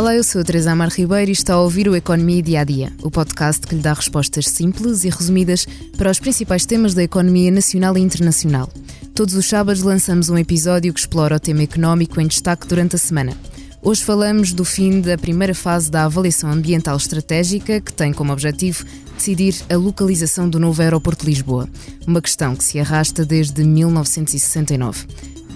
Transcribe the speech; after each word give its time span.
Olá, 0.00 0.14
eu 0.14 0.24
sou 0.24 0.40
a 0.40 0.44
Teresa 0.44 0.72
Amar 0.72 0.88
Ribeiro 0.88 1.30
e 1.30 1.34
está 1.34 1.52
a 1.52 1.60
ouvir 1.60 1.86
o 1.86 1.94
Economia 1.94 2.42
Dia 2.42 2.62
a 2.62 2.64
Dia, 2.64 2.90
o 3.02 3.10
podcast 3.10 3.66
que 3.66 3.74
lhe 3.74 3.82
dá 3.82 3.92
respostas 3.92 4.46
simples 4.46 5.04
e 5.04 5.10
resumidas 5.10 5.66
para 5.98 6.10
os 6.10 6.18
principais 6.18 6.64
temas 6.64 6.94
da 6.94 7.02
economia 7.02 7.50
nacional 7.50 7.98
e 7.98 8.00
internacional. 8.00 8.70
Todos 9.14 9.34
os 9.34 9.46
sábados 9.46 9.82
lançamos 9.82 10.30
um 10.30 10.38
episódio 10.38 10.94
que 10.94 11.00
explora 11.00 11.36
o 11.36 11.38
tema 11.38 11.64
económico 11.64 12.18
em 12.18 12.26
destaque 12.26 12.66
durante 12.66 12.96
a 12.96 12.98
semana. 12.98 13.36
Hoje 13.82 14.02
falamos 14.02 14.54
do 14.54 14.64
fim 14.64 15.02
da 15.02 15.18
primeira 15.18 15.54
fase 15.54 15.90
da 15.90 16.06
avaliação 16.06 16.50
ambiental 16.50 16.96
estratégica, 16.96 17.78
que 17.78 17.92
tem 17.92 18.10
como 18.10 18.32
objetivo 18.32 18.86
decidir 19.18 19.54
a 19.68 19.76
localização 19.76 20.48
do 20.48 20.58
novo 20.58 20.80
aeroporto 20.80 21.26
de 21.26 21.32
Lisboa, 21.32 21.68
uma 22.06 22.22
questão 22.22 22.56
que 22.56 22.64
se 22.64 22.80
arrasta 22.80 23.22
desde 23.22 23.62
1969. 23.62 25.06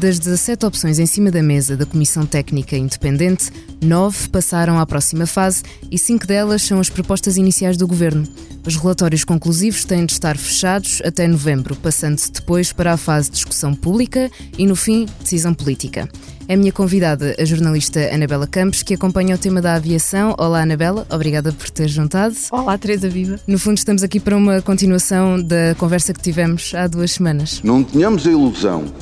Das 0.04 0.18
17 0.18 0.66
opções 0.66 0.98
em 0.98 1.06
cima 1.06 1.30
da 1.30 1.42
mesa 1.42 1.78
da 1.78 1.86
Comissão 1.86 2.26
Técnica 2.26 2.76
Independente, 2.76 3.50
nove 3.82 4.28
passaram 4.28 4.78
à 4.78 4.84
próxima 4.84 5.24
fase 5.24 5.62
e 5.90 5.98
cinco 5.98 6.26
delas 6.26 6.60
são 6.60 6.78
as 6.78 6.90
propostas 6.90 7.38
iniciais 7.38 7.78
do 7.78 7.86
Governo. 7.86 8.28
Os 8.66 8.76
relatórios 8.76 9.24
conclusivos 9.24 9.86
têm 9.86 10.04
de 10.04 10.12
estar 10.12 10.36
fechados 10.36 11.00
até 11.02 11.26
novembro, 11.26 11.74
passando-se 11.76 12.30
depois 12.30 12.70
para 12.70 12.92
a 12.92 12.98
fase 12.98 13.30
de 13.30 13.36
discussão 13.36 13.74
pública 13.74 14.30
e, 14.58 14.66
no 14.66 14.76
fim, 14.76 15.06
decisão 15.22 15.54
política. 15.54 16.06
É 16.46 16.52
a 16.52 16.56
minha 16.58 16.70
convidada, 16.70 17.34
a 17.38 17.44
jornalista 17.46 18.14
Anabela 18.14 18.46
Campos, 18.46 18.82
que 18.82 18.92
acompanha 18.92 19.36
o 19.36 19.38
tema 19.38 19.62
da 19.62 19.72
aviação. 19.72 20.34
Olá, 20.36 20.60
Anabela, 20.60 21.06
obrigada 21.08 21.50
por 21.50 21.70
ter 21.70 21.88
juntado. 21.88 22.36
Olá, 22.50 22.76
Teresa 22.76 23.08
Viva. 23.08 23.40
No 23.46 23.58
fundo, 23.58 23.78
estamos 23.78 24.02
aqui 24.02 24.20
para 24.20 24.36
uma 24.36 24.60
continuação 24.60 25.42
da 25.42 25.74
conversa 25.78 26.12
que 26.12 26.20
tivemos 26.20 26.74
há 26.74 26.86
duas 26.86 27.12
semanas. 27.12 27.62
Não 27.64 27.82
tenhamos 27.82 28.26
a 28.26 28.30
ilusão 28.30 28.92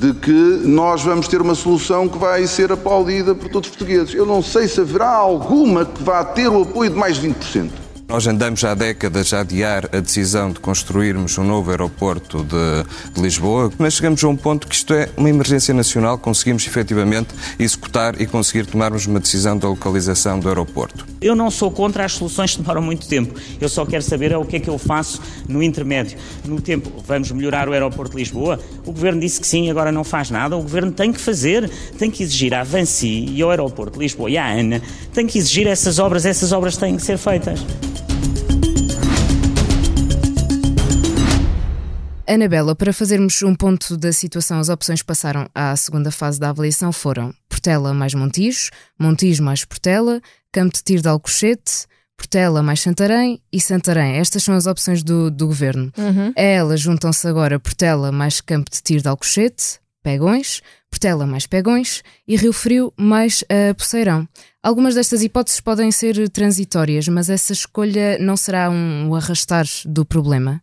de 0.00 0.14
que 0.14 0.30
nós 0.66 1.02
vamos 1.02 1.28
ter 1.28 1.42
uma 1.42 1.54
solução 1.54 2.08
que 2.08 2.16
vai 2.16 2.46
ser 2.46 2.72
aplaudida 2.72 3.34
por 3.34 3.50
todos 3.50 3.68
os 3.68 3.76
portugueses. 3.76 4.14
Eu 4.14 4.24
não 4.24 4.42
sei 4.42 4.66
se 4.66 4.80
haverá 4.80 5.10
alguma 5.10 5.84
que 5.84 6.02
vá 6.02 6.24
ter 6.24 6.48
o 6.48 6.62
apoio 6.62 6.88
de 6.88 6.96
mais 6.96 7.20
de 7.20 7.28
20%. 7.28 7.89
Nós 8.10 8.26
andamos 8.26 8.64
há 8.64 8.74
décadas 8.74 9.32
a 9.32 9.38
adiar 9.38 9.88
a 9.92 10.00
decisão 10.00 10.50
de 10.50 10.58
construirmos 10.58 11.38
um 11.38 11.44
novo 11.44 11.70
aeroporto 11.70 12.42
de, 12.42 13.12
de, 13.14 13.22
Lisboa, 13.22 13.72
mas 13.78 13.94
chegamos 13.94 14.24
a 14.24 14.28
um 14.28 14.36
ponto 14.36 14.66
que 14.66 14.74
isto 14.74 14.92
é 14.92 15.08
uma 15.16 15.30
emergência 15.30 15.72
nacional, 15.72 16.18
conseguimos 16.18 16.66
efetivamente 16.66 17.28
executar 17.56 18.20
e 18.20 18.26
conseguir 18.26 18.66
tomarmos 18.66 19.06
uma 19.06 19.20
decisão 19.20 19.56
da 19.56 19.68
localização 19.68 20.40
do 20.40 20.48
aeroporto. 20.48 21.06
Eu 21.20 21.36
não 21.36 21.52
sou 21.52 21.70
contra 21.70 22.04
as 22.04 22.14
soluções 22.14 22.56
que 22.56 22.62
demoram 22.62 22.82
muito 22.82 23.06
tempo, 23.06 23.32
eu 23.60 23.68
só 23.68 23.86
quero 23.86 24.02
saber 24.02 24.32
é 24.32 24.36
o 24.36 24.44
que 24.44 24.56
é 24.56 24.60
que 24.60 24.68
eu 24.68 24.76
faço 24.76 25.22
no 25.48 25.62
intermédio. 25.62 26.18
No 26.44 26.60
tempo, 26.60 26.90
vamos 27.06 27.30
melhorar 27.30 27.68
o 27.68 27.72
aeroporto 27.72 28.16
de 28.16 28.18
Lisboa? 28.18 28.58
O 28.84 28.90
Governo 28.90 29.20
disse 29.20 29.40
que 29.40 29.46
sim, 29.46 29.70
agora 29.70 29.92
não 29.92 30.02
faz 30.02 30.30
nada, 30.30 30.56
o 30.56 30.62
Governo 30.62 30.90
tem 30.90 31.12
que 31.12 31.20
fazer, 31.20 31.70
tem 31.96 32.10
que 32.10 32.24
exigir 32.24 32.54
à 32.54 32.64
Vansi 32.64 33.26
e 33.28 33.40
ao 33.40 33.50
aeroporto 33.50 33.92
de 33.92 34.00
Lisboa 34.00 34.28
e 34.28 34.36
à 34.36 34.46
ANA, 34.46 34.82
tem 35.14 35.28
que 35.28 35.38
exigir 35.38 35.68
essas 35.68 36.00
obras, 36.00 36.26
essas 36.26 36.50
obras 36.50 36.76
têm 36.76 36.96
que 36.96 37.02
ser 37.02 37.16
feitas. 37.16 37.60
Anabela, 42.32 42.76
para 42.76 42.92
fazermos 42.92 43.42
um 43.42 43.56
ponto 43.56 43.96
da 43.96 44.12
situação, 44.12 44.60
as 44.60 44.68
opções 44.68 45.00
que 45.00 45.06
passaram 45.06 45.48
à 45.52 45.74
segunda 45.74 46.12
fase 46.12 46.38
da 46.38 46.50
avaliação 46.50 46.92
foram 46.92 47.34
Portela 47.48 47.92
mais 47.92 48.14
Montijo, 48.14 48.70
Montijo 48.96 49.42
mais 49.42 49.64
Portela, 49.64 50.20
Campo 50.52 50.76
de 50.76 50.84
Tiro 50.84 51.02
de 51.02 51.08
Alcochete, 51.08 51.86
Portela 52.16 52.62
mais 52.62 52.82
Santarém 52.82 53.42
e 53.52 53.60
Santarém. 53.60 54.18
Estas 54.18 54.44
são 54.44 54.54
as 54.54 54.68
opções 54.68 55.02
do, 55.02 55.28
do 55.28 55.48
governo. 55.48 55.90
Uhum. 55.98 56.32
A 56.36 56.40
elas 56.40 56.80
juntam-se 56.80 57.26
agora 57.26 57.58
Portela 57.58 58.12
mais 58.12 58.40
Campo 58.40 58.70
de 58.70 58.80
Tiro 58.80 59.02
de 59.02 59.08
Alcochete, 59.08 59.80
Pegões, 60.00 60.62
Portela 60.88 61.26
mais 61.26 61.48
Pegões 61.48 62.00
e 62.28 62.36
Rio 62.36 62.52
Frio 62.52 62.92
mais 62.96 63.42
uh, 63.42 63.74
Poceirão. 63.76 64.28
Algumas 64.62 64.94
destas 64.94 65.24
hipóteses 65.24 65.58
podem 65.58 65.90
ser 65.90 66.28
transitórias, 66.28 67.08
mas 67.08 67.28
essa 67.28 67.52
escolha 67.52 68.18
não 68.20 68.36
será 68.36 68.70
um 68.70 69.12
arrastar 69.16 69.66
do 69.84 70.04
problema? 70.04 70.62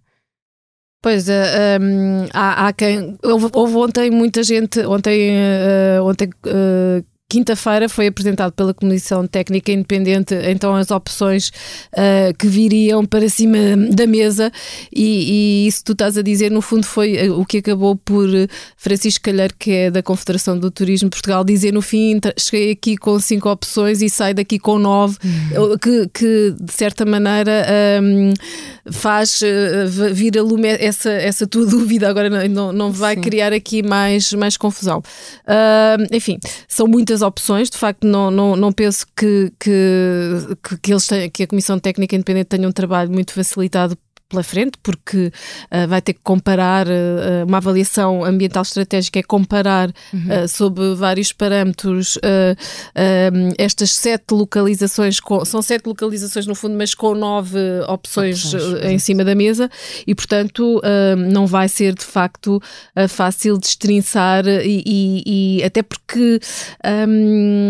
Pois, 1.07 1.29
uh, 1.29 1.31
eh, 1.31 1.77
um, 1.79 2.23
ehm, 2.25 2.29
há, 2.33 2.67
há, 2.67 2.73
quem. 2.73 3.17
Houve, 3.23 3.47
houve, 3.53 3.75
ontem 3.77 4.11
muita 4.11 4.43
gente. 4.43 4.81
Ontem, 4.81 5.31
uh, 5.31 6.03
ontem 6.03 6.29
uh, 6.45 7.01
quinta-feira 7.29 7.89
foi 7.89 8.07
apresentado 8.07 8.53
pela 8.53 8.73
Comissão 8.73 9.27
Técnica 9.27 9.69
Independente 9.69 10.33
então 10.45 10.73
as 10.73 10.91
opções 10.91 11.49
uh, 11.91 12.33
que 12.39 12.47
viriam 12.47 13.05
para 13.05 13.27
cima 13.27 13.57
da 13.91 14.07
mesa 14.07 14.49
e, 14.95 15.65
e, 15.65 15.67
isso 15.67 15.83
tu 15.83 15.91
estás 15.91 16.17
a 16.17 16.21
dizer 16.21 16.49
no 16.49 16.61
fundo 16.61 16.85
foi 16.85 17.17
eh, 17.17 17.29
o 17.29 17.43
que 17.43 17.57
acabou 17.57 17.97
por 17.97 18.33
eh, 18.33 18.47
Francisco 18.77 19.25
Calheiro 19.25 19.53
que 19.59 19.71
é 19.71 19.91
da 19.91 20.01
Confederação 20.01 20.57
do 20.57 20.71
Turismo 20.71 21.09
Portugal 21.09 21.43
dizer 21.43 21.73
no 21.73 21.81
fim 21.81 22.17
cheguei 22.39 22.71
aqui 22.71 22.95
com 22.95 23.19
cinco 23.19 23.49
opções 23.49 24.01
e 24.01 24.09
saio 24.09 24.33
daqui 24.33 24.57
com 24.57 24.79
nove 24.79 25.17
uhum. 25.21 25.77
que, 25.77 26.07
que, 26.13 26.55
de 26.57 26.71
certa 26.71 27.05
maneira 27.05 27.67
um, 28.01 28.31
faz 28.89 29.41
uh, 29.41 30.13
vir 30.13 30.37
a 30.37 30.41
lume 30.41 30.69
essa, 30.69 31.11
essa 31.11 31.45
tua 31.45 31.65
dúvida 31.67 32.07
agora 32.07 32.29
não, 32.29 32.47
não, 32.47 32.71
não 32.71 32.91
vai 32.91 33.15
Sim. 33.15 33.21
criar 33.21 33.51
aqui 33.51 33.83
mais, 33.83 34.31
mais 34.31 34.55
confusão 34.55 34.99
uh, 34.99 36.15
enfim, 36.15 36.39
são 36.69 36.87
muitas 36.87 37.16
muitas 37.17 37.21
opções, 37.21 37.69
de 37.69 37.77
facto, 37.77 38.05
não, 38.05 38.29
não, 38.29 38.55
não 38.55 38.71
penso 38.71 39.05
que, 39.15 39.51
que, 39.59 40.79
que, 40.81 40.91
eles 40.91 41.07
têm, 41.07 41.29
que 41.29 41.43
a 41.43 41.47
Comissão 41.47 41.79
Técnica 41.79 42.15
Independente 42.15 42.47
tenha 42.47 42.67
um 42.67 42.71
trabalho 42.71 43.11
muito 43.11 43.33
facilitado 43.33 43.97
pela 44.29 44.43
frente, 44.43 44.77
porque 44.83 45.31
uh, 45.71 45.87
vai 45.87 46.01
ter 46.01 46.13
que 46.13 46.19
comparar 46.23 46.87
uh, 46.87 47.45
uma 47.47 47.57
avaliação 47.57 48.23
ambiental 48.23 48.63
estratégica, 48.63 49.19
é 49.19 49.23
comparar 49.23 49.89
uhum. 50.13 50.43
uh, 50.43 50.47
sob 50.47 50.95
vários 50.95 51.31
parâmetros 51.31 52.17
estas 53.57 53.91
sete 53.91 54.31
localizações, 54.31 55.19
com, 55.19 55.43
são 55.45 55.61
sete 55.61 55.85
localizações 55.85 56.45
no 56.45 56.55
fundo, 56.55 56.75
mas 56.77 56.93
com 56.93 57.13
nove 57.13 57.57
opções, 57.87 58.53
opções 58.53 58.83
em 58.83 58.99
cima 58.99 59.23
da 59.23 59.35
mesa 59.35 59.69
e, 60.05 60.13
portanto, 60.13 60.81
não 61.31 61.45
vai 61.45 61.67
ser 61.69 61.93
de 61.93 62.03
facto 62.03 62.61
fácil 63.07 63.55
de 63.55 63.61
destrinçar 63.61 64.47
e, 64.47 64.83
e, 64.85 65.57
e 65.59 65.63
até 65.63 65.81
porque, 65.81 66.39
um, 67.07 67.69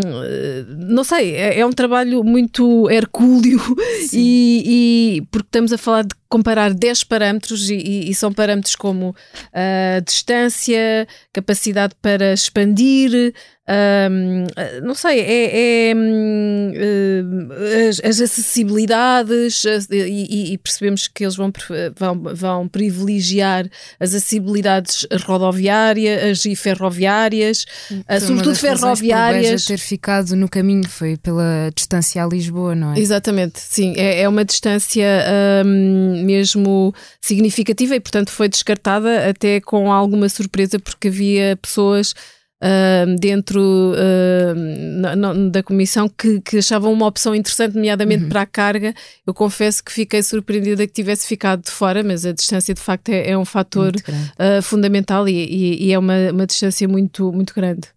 não 0.78 1.04
sei, 1.04 1.36
é, 1.36 1.60
é, 1.60 1.66
um 1.66 1.72
trabalho 1.72 2.24
muito 2.24 2.90
hercúleo 2.90 3.62
e, 4.14 5.18
e 5.18 5.22
porque 5.32 5.48
estamos 5.48 5.74
a 5.74 5.78
falar 5.78 6.04
de 6.04 6.16
comparar 6.30 6.74
10 6.74 7.04
parâmetros 7.04 7.70
e, 7.70 8.10
e 8.10 8.14
são 8.16 8.32
parâmetros 8.34 8.76
como 8.76 9.10
uh, 9.10 10.02
distância, 10.06 11.08
capacidade 11.32 11.96
para 12.02 12.34
expandir, 12.34 13.34
um, 13.70 14.46
não 14.82 14.96
sei, 14.96 15.20
é, 15.20 15.90
é 15.90 15.94
uh, 15.94 17.90
as, 17.90 18.00
as, 18.00 18.22
acessibilidades 18.22 19.66
e, 19.92 20.54
e, 20.54 20.58
percebemos 20.58 21.10
que 21.10 21.26
eles 21.26 21.36
vão, 21.36 21.52
vão, 21.94 22.24
vão 22.34 22.68
privilegiar 22.70 23.68
as 24.00 24.14
acessibilidades 24.14 25.06
rodoviárias 25.26 26.46
e 26.46 26.56
ferroviárias, 26.56 27.66
uh, 27.92 28.22
sobretudo 28.22 28.56
ferroviárias. 28.56 29.66
ter 29.66 29.80
ficado 29.80 30.34
no 30.34 30.48
caminho 30.48 30.88
foi 30.88 31.18
pela 31.18 31.70
distância 31.76 32.24
a 32.24 32.28
Lisboa, 32.28 32.74
não 32.74 32.94
é? 32.94 33.00
Exatamente, 33.00 33.60
sim, 33.60 33.96
é, 33.98 34.22
é 34.22 34.30
uma 34.30 34.46
distância 34.46 35.06
um, 35.66 36.24
mesmo 36.24 36.96
significativa 37.20 37.98
e, 37.98 38.00
portanto, 38.00 38.32
foi 38.32 38.48
descartada 38.48 39.28
até 39.28 39.60
com 39.60 39.92
alguma 39.92 40.30
surpresa 40.30 40.80
porque 40.80 41.10
havia 41.10 41.58
pessoas 41.62 42.14
Uh, 42.60 43.16
dentro 43.20 43.62
uh, 43.62 44.56
na, 45.00 45.16
na, 45.16 45.34
da 45.34 45.62
comissão 45.62 46.10
que, 46.10 46.42
que, 46.42 46.58
achavam 46.58 46.92
uma 46.92 47.06
opção 47.06 47.36
interessante, 47.36 47.76
nomeadamente 47.76 48.24
uhum. 48.24 48.30
para 48.30 48.42
a 48.42 48.46
carga. 48.48 48.96
Eu 49.28 49.34
confesso 49.34 49.84
que 49.84 49.92
fiquei 49.92 50.24
surpreendida 50.24 50.88
que 50.88 50.94
tivesse 50.94 51.28
ficado 51.28 51.64
de 51.64 51.70
fora, 51.70 52.04
mas 52.04 52.26
a 52.26 52.32
distância 52.32 52.74
de 52.74 52.82
facto 52.82 53.10
é, 53.10 53.30
é 53.30 53.38
um 53.38 53.46
fator 53.46 53.94
uh, 53.96 54.62
fundamental 54.64 55.30
e, 55.30 55.34
e, 55.34 55.86
e, 55.86 55.94
é 55.94 56.00
uma, 56.00 56.32
uma 56.32 56.48
distância 56.48 56.88
muito, 56.88 57.32
muito 57.32 57.54
grande. 57.54 57.90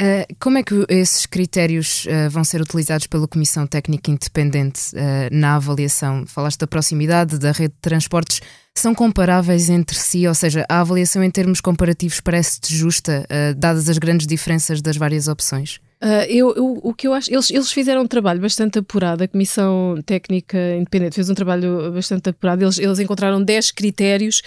Uh, 0.00 0.24
como 0.40 0.56
é 0.56 0.62
que 0.62 0.86
esses 0.88 1.26
critérios 1.26 2.06
uh, 2.06 2.30
vão 2.30 2.42
ser 2.42 2.62
utilizados 2.62 3.06
pela 3.06 3.28
Comissão 3.28 3.66
Técnica 3.66 4.10
Independente 4.10 4.92
na 5.30 5.56
avaliação? 5.56 6.24
Falaste 6.26 6.60
da 6.60 6.66
proximidade, 6.66 7.38
da 7.38 7.52
rede 7.52 7.74
de 7.74 7.80
transportes, 7.82 8.40
são 8.76 8.94
comparáveis 8.94 9.68
entre 9.68 9.96
si? 9.96 10.26
Ou 10.26 10.34
seja, 10.34 10.64
a 10.68 10.80
avaliação 10.80 11.22
em 11.22 11.30
termos 11.30 11.60
comparativos 11.60 12.20
parece-te 12.20 12.74
justa, 12.74 13.26
dadas 13.56 13.88
as 13.88 13.98
grandes 13.98 14.26
diferenças 14.26 14.80
das 14.80 14.96
várias 14.96 15.28
opções? 15.28 15.80
Uh, 16.02 16.24
eu, 16.30 16.56
eu, 16.56 16.80
o 16.82 16.94
que 16.94 17.06
eu 17.06 17.12
acho, 17.12 17.30
eles, 17.30 17.50
eles 17.50 17.70
fizeram 17.70 18.00
um 18.00 18.06
trabalho 18.06 18.40
bastante 18.40 18.78
apurado, 18.78 19.22
a 19.22 19.28
Comissão 19.28 20.00
Técnica 20.06 20.56
Independente 20.74 21.16
fez 21.16 21.28
um 21.28 21.34
trabalho 21.34 21.92
bastante 21.92 22.30
apurado, 22.30 22.64
eles, 22.64 22.78
eles 22.78 22.98
encontraram 23.00 23.42
10 23.42 23.70
critérios 23.72 24.40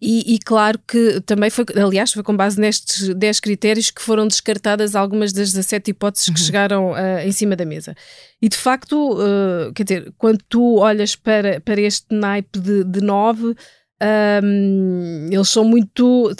e, 0.00 0.34
e, 0.36 0.38
claro 0.38 0.78
que 0.86 1.20
também 1.22 1.50
foi, 1.50 1.64
aliás, 1.74 2.12
foi 2.12 2.22
com 2.22 2.36
base 2.36 2.60
nestes 2.60 3.12
10 3.12 3.40
critérios 3.40 3.90
que 3.90 4.00
foram 4.00 4.28
descartadas 4.28 4.94
algumas 4.94 5.32
das 5.32 5.52
17 5.52 5.90
hipóteses 5.90 6.28
uhum. 6.28 6.34
que 6.34 6.40
chegaram 6.40 6.92
uh, 6.92 7.18
em 7.24 7.32
cima 7.32 7.56
da 7.56 7.64
mesa. 7.64 7.96
E 8.40 8.48
de 8.48 8.56
facto, 8.56 9.14
uh, 9.14 9.72
quer 9.74 9.82
dizer, 9.82 10.12
quando 10.16 10.38
tu 10.48 10.76
olhas 10.76 11.16
para, 11.16 11.60
para 11.60 11.80
este 11.80 12.06
naipe 12.14 12.60
de, 12.60 12.84
de 12.84 13.00
9, 13.00 13.56
um, 14.44 15.28
eles 15.28 15.48
são 15.48 15.64
muito. 15.64 16.32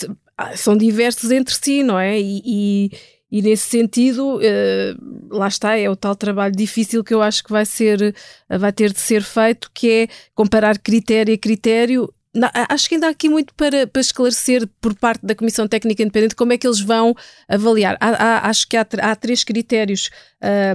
são 0.54 0.76
diversos 0.76 1.32
entre 1.32 1.56
si, 1.56 1.82
não 1.82 1.98
é? 1.98 2.20
e, 2.20 2.40
e 2.46 2.90
E 3.30 3.42
nesse 3.42 3.68
sentido, 3.68 4.38
uh, 4.38 5.36
lá 5.36 5.48
está, 5.48 5.76
é 5.76 5.88
o 5.88 5.96
tal 5.96 6.16
trabalho 6.16 6.54
difícil 6.54 7.04
que 7.04 7.14
eu 7.14 7.22
acho 7.22 7.44
que 7.44 7.50
vai 7.50 7.64
ser, 7.64 8.14
vai 8.48 8.72
ter 8.72 8.92
de 8.92 9.00
ser 9.00 9.22
feito, 9.22 9.70
que 9.72 9.90
é 9.90 10.08
comparar 10.34 10.78
critério 10.78 11.34
a 11.34 11.38
critério 11.38 12.12
não, 12.34 12.48
acho 12.68 12.88
que 12.88 12.94
ainda 12.94 13.08
há 13.08 13.10
aqui 13.10 13.28
muito 13.28 13.52
para, 13.54 13.88
para 13.88 14.00
esclarecer 14.00 14.66
por 14.80 14.94
parte 14.94 15.26
da 15.26 15.34
Comissão 15.34 15.66
Técnica 15.66 16.02
Independente 16.02 16.36
como 16.36 16.52
é 16.52 16.58
que 16.58 16.66
eles 16.66 16.80
vão 16.80 17.14
avaliar. 17.48 17.96
Há, 18.00 18.08
há, 18.08 18.48
acho 18.48 18.68
que 18.68 18.76
há, 18.76 18.86
há 19.02 19.16
três 19.16 19.42
critérios 19.42 20.10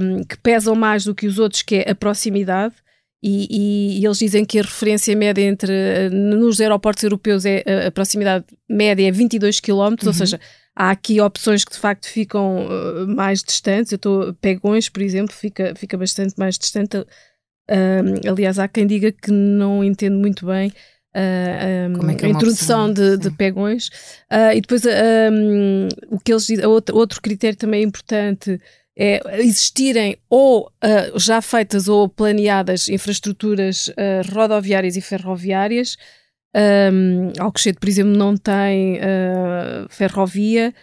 um, 0.01 0.23
que 0.25 0.37
pesam 0.37 0.75
mais 0.75 1.05
do 1.05 1.15
que 1.15 1.25
os 1.25 1.39
outros, 1.39 1.61
que 1.61 1.75
é 1.75 1.91
a 1.91 1.95
proximidade, 1.95 2.75
e, 3.23 3.99
e, 3.99 4.05
eles 4.05 4.19
dizem 4.19 4.45
que 4.45 4.59
a 4.59 4.61
referência 4.61 5.15
média 5.15 5.41
entre 5.41 6.09
nos 6.11 6.61
aeroportos 6.61 7.03
europeus 7.03 7.43
é 7.43 7.63
a, 7.87 7.89
proximidade 7.89 8.45
média 8.69 9.07
é 9.07 9.11
22 9.11 9.59
km, 9.59 9.73
uhum. 9.79 9.95
ou 10.05 10.13
seja, 10.13 10.39
há 10.75 10.91
aqui 10.91 11.21
opções 11.21 11.63
que 11.63 11.71
de 11.71 11.79
facto 11.79 12.07
ficam 12.07 12.65
uh, 12.65 13.07
mais 13.07 13.41
distantes. 13.41 13.91
Eu 13.91 13.97
estou 13.97 14.33
Pegões, 14.35 14.89
por 14.89 15.01
exemplo, 15.01 15.33
fica, 15.33 15.73
fica 15.75 15.97
bastante 15.97 16.35
mais 16.37 16.57
distante. 16.57 16.97
Um, 17.69 18.29
aliás, 18.29 18.59
há 18.59 18.67
quem 18.67 18.85
diga 18.85 19.11
que 19.11 19.31
não 19.31 19.83
entende 19.83 20.15
muito 20.15 20.45
bem 20.45 20.71
uh, 21.15 22.03
um, 22.03 22.09
é 22.09 22.13
é 22.21 22.25
a 22.25 22.29
introdução 22.29 22.91
de, 22.91 23.17
de, 23.17 23.31
pegões. 23.31 23.87
Uh, 24.31 24.53
e 24.55 24.61
depois 24.61 24.83
um, 24.85 25.87
o 26.09 26.19
que 26.19 26.31
eles 26.31 26.45
dizem, 26.45 26.65
outro, 26.65 26.95
outro 26.95 27.21
critério 27.21 27.57
também 27.57 27.83
importante 27.83 28.59
é 28.97 29.19
existirem 29.41 30.17
ou 30.29 30.67
uh, 30.67 31.19
já 31.19 31.41
feitas 31.41 31.87
ou 31.87 32.07
planeadas 32.07 32.87
infraestruturas 32.87 33.89
uh, 33.89 34.33
rodoviárias 34.33 34.95
e 34.95 35.01
ferroviárias. 35.01 35.97
Um, 36.55 37.33
Alcochete, 37.37 37.79
por 37.79 37.89
exemplo, 37.89 38.15
não 38.15 38.37
tem 38.37 38.97
uh, 38.97 39.87
ferrovia, 39.89 40.73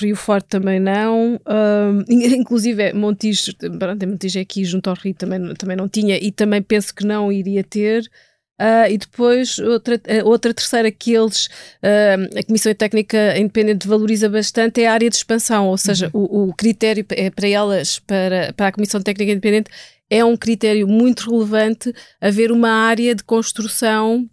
Rio 0.00 0.16
Forte 0.16 0.48
também 0.48 0.80
não, 0.80 1.40
inclusive 2.08 2.92
Montijo, 2.92 3.52
Montijo 4.08 4.38
é 4.38 4.42
aqui 4.42 4.64
junto 4.64 4.90
ao 4.90 4.96
Rio 4.96 5.14
também, 5.14 5.54
também 5.54 5.76
não 5.76 5.88
tinha 5.88 6.16
e 6.16 6.32
também 6.32 6.60
penso 6.60 6.94
que 6.94 7.06
não 7.06 7.30
iria 7.30 7.62
ter. 7.62 8.02
Uh, 8.60 8.90
e 8.90 8.98
depois, 8.98 9.58
outra, 9.58 9.98
outra 10.22 10.52
terceira 10.52 10.92
que 10.92 11.14
eles, 11.14 11.46
uh, 11.46 12.38
a 12.38 12.42
Comissão 12.42 12.74
Técnica 12.74 13.38
Independente 13.38 13.88
valoriza 13.88 14.28
bastante 14.28 14.82
é 14.82 14.86
a 14.86 14.92
área 14.92 15.08
de 15.08 15.16
expansão, 15.16 15.68
ou 15.68 15.78
seja, 15.78 16.10
uhum. 16.12 16.26
o, 16.30 16.48
o, 16.50 16.54
critério 16.54 17.02
é 17.08 17.30
para 17.30 17.48
elas, 17.48 17.98
para, 18.00 18.52
para 18.52 18.66
a 18.66 18.72
Comissão 18.72 19.00
Técnica 19.00 19.32
Independente, 19.32 19.70
é 20.10 20.22
um 20.22 20.36
critério 20.36 20.86
muito 20.86 21.30
relevante 21.30 21.90
haver 22.20 22.52
uma 22.52 22.68
área 22.70 23.14
de 23.14 23.24
construção 23.24 24.28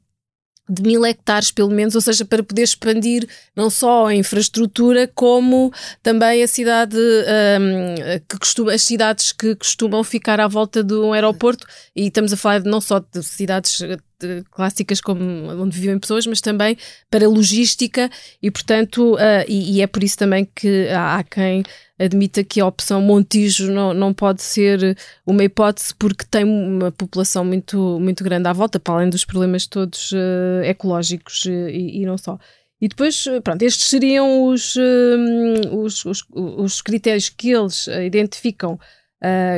de 0.69 0.81
mil 0.81 1.05
hectares, 1.05 1.51
pelo 1.51 1.69
menos, 1.69 1.95
ou 1.95 2.01
seja, 2.01 2.25
para 2.25 2.43
poder 2.43 2.63
expandir 2.63 3.27
não 3.55 3.69
só 3.69 4.07
a 4.07 4.15
infraestrutura, 4.15 5.09
como 5.13 5.71
também 6.03 6.43
a 6.43 6.47
cidade, 6.47 6.97
um, 6.97 8.19
que 8.27 8.37
costuma, 8.37 8.73
as 8.73 8.81
cidades 8.81 9.31
que 9.31 9.55
costumam 9.55 10.03
ficar 10.03 10.39
à 10.39 10.47
volta 10.47 10.83
de 10.83 10.93
um 10.93 11.13
aeroporto, 11.13 11.65
e 11.95 12.07
estamos 12.07 12.33
a 12.33 12.37
falar 12.37 12.63
não 12.63 12.81
só 12.81 12.99
de 12.99 13.23
cidades 13.23 13.81
de, 14.19 14.43
clássicas 14.51 14.99
como 14.99 15.23
onde 15.61 15.79
vivem 15.79 15.99
pessoas, 15.99 16.25
mas 16.25 16.41
também 16.41 16.77
para 17.09 17.27
logística, 17.27 18.09
e 18.41 18.51
portanto, 18.51 19.15
uh, 19.15 19.45
e, 19.47 19.77
e, 19.77 19.81
é 19.81 19.87
por 19.87 20.03
isso 20.03 20.17
também 20.17 20.47
que 20.55 20.89
há, 20.89 21.17
há 21.17 21.23
quem 21.23 21.63
admita 21.99 22.43
que 22.43 22.61
a 22.61 22.65
opção 22.65 23.01
Montijo 23.01 23.71
não, 23.71 23.93
não 23.93 24.13
pode 24.13 24.41
ser 24.41 24.97
uma 25.25 25.43
hipótese 25.43 25.93
porque 25.95 26.25
tem 26.29 26.43
uma 26.43 26.91
população 26.91 27.43
muito, 27.43 27.99
muito 27.99 28.23
grande 28.23 28.47
à 28.47 28.53
volta, 28.53 28.79
para 28.79 28.95
além 28.95 29.09
dos 29.09 29.25
problemas 29.25 29.65
todos 29.65 30.11
uh, 30.11 30.63
ecológicos 30.63 31.45
uh, 31.45 31.69
e, 31.69 32.01
e, 32.01 32.05
não 32.05 32.17
só. 32.17 32.37
E 32.79 32.87
depois, 32.87 33.25
eh, 33.25 33.41
pronto, 33.41 33.63
estes 33.63 33.89
seriam 33.89 34.45
os, 34.45 34.75
uh, 34.75 35.79
os, 35.79 36.05
os, 36.05 36.23
os, 36.31 36.79
critérios 36.79 37.27
que 37.27 37.49
eles 37.49 37.87
identificam 38.05 38.79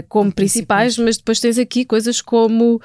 como 0.08 0.32
principais, 0.32 0.98
mas 0.98 1.18
depois 1.18 1.42
tens 1.42 1.58
aqui 1.58 1.84
coisas 1.84 2.22
como 2.22 2.80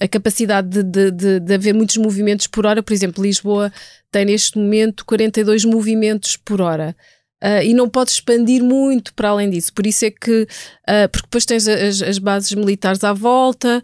a 0.00 0.08
capacidade 0.08 0.70
de, 0.70 0.82
de, 0.82 1.10
de, 1.10 1.40
de, 1.40 1.54
haver 1.54 1.74
muitos 1.74 1.98
movimentos 1.98 2.46
por 2.46 2.64
hora. 2.64 2.82
Por 2.82 2.94
exemplo, 2.94 3.22
Lisboa 3.22 3.70
tem 4.10 4.24
neste 4.24 4.56
momento 4.56 5.04
42 5.04 5.66
movimentos 5.66 6.38
por 6.38 6.62
hora. 6.62 6.96
Uh, 7.42 7.62
e 7.62 7.74
não 7.74 7.86
pode 7.86 8.12
expandir 8.12 8.64
muito 8.64 9.12
para 9.12 9.28
além 9.28 9.50
disso. 9.50 9.70
Por 9.74 9.86
isso 9.86 10.06
é 10.06 10.10
que, 10.10 10.44
uh, 10.88 11.08
porque 11.12 11.26
depois 11.26 11.44
tens 11.44 11.68
as, 11.68 12.00
as, 12.00 12.18
bases 12.18 12.52
militares 12.52 13.04
à 13.04 13.12
volta 13.12 13.82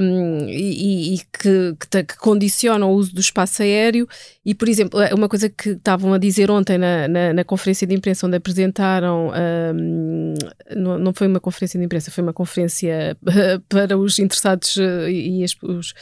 um, 0.00 0.48
e, 0.48 1.14
e 1.14 1.18
que, 1.18 1.74
que, 1.80 2.04
que, 2.04 2.16
condicionam 2.16 2.92
o 2.92 2.94
uso 2.94 3.12
do 3.12 3.20
espaço 3.20 3.62
aéreo. 3.62 4.06
E, 4.44 4.54
por 4.54 4.68
exemplo, 4.68 5.00
é 5.00 5.12
uma 5.12 5.28
coisa 5.28 5.48
que 5.48 5.70
estavam 5.70 6.14
a 6.14 6.18
dizer 6.18 6.48
ontem 6.48 6.78
na, 6.78 7.08
na, 7.08 7.32
na 7.32 7.44
conferência 7.44 7.88
de 7.88 7.94
imprensa, 7.94 8.24
onde 8.24 8.36
apresentaram, 8.36 9.32
um, 9.74 10.34
não, 10.76 10.96
não 10.96 11.12
foi 11.12 11.26
uma 11.26 11.40
conferência 11.40 11.80
de 11.80 11.84
imprensa, 11.84 12.12
foi 12.12 12.22
uma 12.22 12.32
conferência 12.32 13.16
para 13.68 13.98
os 13.98 14.20
interessados 14.20 14.76
e, 14.76 15.42
e 15.42 15.44
os 15.44 15.92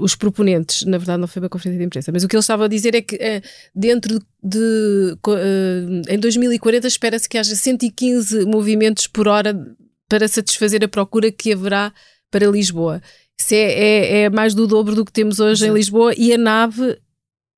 os 0.00 0.14
proponentes, 0.14 0.84
na 0.84 0.96
verdade 0.96 1.20
não 1.20 1.26
foi 1.26 1.42
uma 1.42 1.48
conferência 1.48 1.78
de 1.78 1.84
imprensa, 1.84 2.12
mas 2.12 2.22
o 2.22 2.28
que 2.28 2.36
eles 2.36 2.44
estavam 2.44 2.66
a 2.66 2.68
dizer 2.68 2.94
é 2.94 3.02
que 3.02 3.16
uh, 3.16 3.42
dentro 3.74 4.20
de 4.42 5.16
uh, 5.26 6.02
em 6.08 6.18
2040 6.18 6.86
espera-se 6.86 7.28
que 7.28 7.36
haja 7.36 7.54
115 7.56 8.46
movimentos 8.46 9.08
por 9.08 9.26
hora 9.26 9.54
para 10.08 10.28
satisfazer 10.28 10.84
a 10.84 10.88
procura 10.88 11.32
que 11.32 11.52
haverá 11.52 11.92
para 12.30 12.46
Lisboa. 12.46 13.02
Isso 13.38 13.54
é, 13.54 13.58
é, 13.58 14.22
é 14.22 14.30
mais 14.30 14.54
do 14.54 14.66
dobro 14.68 14.94
do 14.94 15.04
que 15.04 15.12
temos 15.12 15.40
hoje 15.40 15.64
Exato. 15.64 15.72
em 15.72 15.74
Lisboa 15.74 16.14
e 16.16 16.32
a 16.32 16.38
nave 16.38 16.98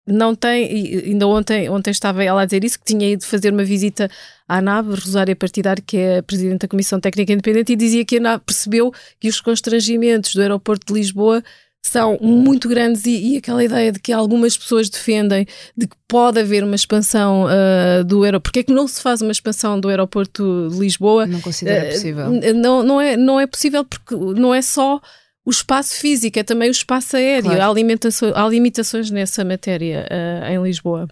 não 0.06 0.34
tem, 0.34 1.02
ainda 1.06 1.26
ontem, 1.26 1.68
ontem 1.68 1.90
estava 1.90 2.22
ela 2.22 2.42
a 2.42 2.44
dizer 2.44 2.62
isso, 2.62 2.78
que 2.78 2.84
tinha 2.84 3.10
ido 3.10 3.24
fazer 3.24 3.52
uma 3.52 3.64
visita 3.64 4.10
à 4.46 4.60
nave, 4.60 4.90
Rosária 4.90 5.34
Partidário, 5.34 5.82
que 5.82 5.96
é 5.96 6.18
a 6.18 6.22
Presidente 6.22 6.60
da 6.60 6.68
Comissão 6.68 7.00
Técnica 7.00 7.32
Independente, 7.32 7.72
e 7.72 7.76
dizia 7.76 8.04
que 8.04 8.18
a 8.18 8.20
nave 8.20 8.42
percebeu 8.44 8.92
que 9.18 9.28
os 9.28 9.40
constrangimentos 9.40 10.34
do 10.34 10.42
aeroporto 10.42 10.92
de 10.92 11.00
Lisboa 11.00 11.42
são 11.86 12.18
muito 12.20 12.66
grandes 12.66 13.04
e, 13.04 13.34
e, 13.34 13.36
aquela 13.36 13.62
ideia 13.62 13.92
de 13.92 14.00
que 14.00 14.10
algumas 14.10 14.56
pessoas 14.56 14.88
defendem 14.88 15.46
de 15.76 15.86
que 15.86 15.94
pode 16.08 16.40
haver 16.40 16.64
uma 16.64 16.74
expansão 16.74 17.44
uh, 17.44 18.02
do 18.02 18.24
aeroporto. 18.24 18.42
Porque 18.44 18.60
é 18.60 18.62
que 18.62 18.72
não 18.72 18.88
se 18.88 19.02
faz 19.02 19.20
uma 19.20 19.30
expansão 19.30 19.78
do 19.78 19.88
aeroporto 19.88 20.68
de 20.70 20.78
Lisboa? 20.78 21.26
Não 21.26 21.42
considera 21.42 21.88
uh, 21.88 21.92
possível. 21.92 22.30
Não, 22.54 22.82
não, 22.82 23.00
é, 23.00 23.16
não 23.18 23.38
é 23.38 23.46
possível 23.46 23.84
porque 23.84 24.14
não 24.16 24.54
é 24.54 24.62
só 24.62 24.98
o 25.44 25.50
espaço 25.50 25.96
físico, 25.96 26.38
é 26.38 26.42
também 26.42 26.70
o 26.70 26.72
espaço 26.72 27.16
aéreo. 27.16 27.50
Claro. 27.50 27.62
Há, 27.62 28.44
há 28.44 28.48
limitações 28.48 29.10
nessa 29.10 29.44
matéria 29.44 30.08
uh, 30.10 30.50
em 30.50 30.62
Lisboa. 30.62 31.06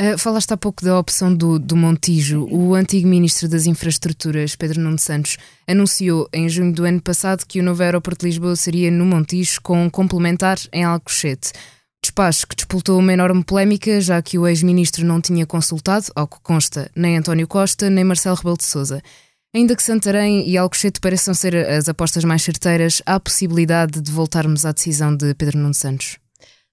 Uh, 0.00 0.18
falaste 0.18 0.52
há 0.52 0.56
pouco 0.56 0.84
da 0.84 0.98
opção 0.98 1.32
do, 1.32 1.56
do 1.56 1.76
Montijo. 1.76 2.48
O 2.50 2.74
antigo 2.74 3.06
Ministro 3.06 3.48
das 3.48 3.64
Infraestruturas, 3.64 4.56
Pedro 4.56 4.80
Nuno 4.80 4.98
Santos, 4.98 5.36
anunciou 5.68 6.28
em 6.32 6.48
junho 6.48 6.72
do 6.72 6.84
ano 6.84 7.00
passado 7.00 7.46
que 7.46 7.60
o 7.60 7.62
novo 7.62 7.80
aeroporto 7.80 8.22
de 8.22 8.26
Lisboa 8.26 8.56
seria 8.56 8.90
no 8.90 9.06
Montijo, 9.06 9.60
com 9.62 9.84
um 9.84 9.88
complementar 9.88 10.58
em 10.72 10.82
Alcochete. 10.82 11.52
Despacho 12.02 12.48
que 12.48 12.56
despoltou 12.56 12.98
uma 12.98 13.12
enorme 13.12 13.44
polémica, 13.44 14.00
já 14.00 14.20
que 14.20 14.36
o 14.36 14.48
ex-ministro 14.48 15.06
não 15.06 15.20
tinha 15.20 15.46
consultado, 15.46 16.06
ao 16.16 16.26
que 16.26 16.40
consta, 16.42 16.90
nem 16.96 17.16
António 17.16 17.46
Costa, 17.46 17.88
nem 17.88 18.02
Marcelo 18.02 18.36
Rebelo 18.36 18.58
de 18.58 18.64
Sousa. 18.64 19.00
Ainda 19.54 19.76
que 19.76 19.82
Santarém 19.82 20.48
e 20.48 20.58
Alcochete 20.58 20.98
pareçam 20.98 21.32
ser 21.32 21.54
as 21.54 21.88
apostas 21.88 22.24
mais 22.24 22.42
certeiras, 22.42 23.00
há 23.06 23.20
possibilidade 23.20 24.00
de 24.00 24.10
voltarmos 24.10 24.66
à 24.66 24.72
decisão 24.72 25.16
de 25.16 25.32
Pedro 25.34 25.56
Nuno 25.56 25.72
Santos? 25.72 26.18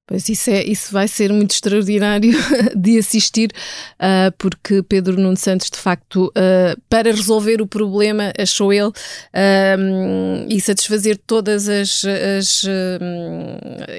Pois 0.08 0.28
isso, 0.28 0.50
é, 0.50 0.64
isso 0.66 0.92
vai 0.92 1.08
ser 1.08 1.32
muito 1.32 1.52
extraordinário 1.52 2.34
de 2.76 2.98
assistir, 2.98 3.50
uh, 3.94 4.32
porque 4.38 4.84
Pedro 4.84 5.18
Nuno 5.18 5.38
Santos, 5.38 5.70
de 5.70 5.78
facto, 5.78 6.26
uh, 6.28 6.82
para 6.90 7.12
resolver 7.12 7.62
o 7.62 7.68
problema, 7.68 8.34
achou 8.38 8.74
ele, 8.74 8.90
uh, 8.90 10.48
e 10.50 10.60
satisfazer 10.60 11.18
todas 11.26 11.70
as, 11.70 12.04
as 12.38 12.64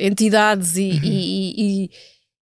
entidades 0.01 0.77
e, 0.77 0.91
uhum. 0.91 1.01
e, 1.03 1.85
e, 1.87 1.91